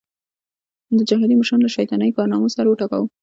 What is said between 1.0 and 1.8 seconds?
جهادي مشرانو له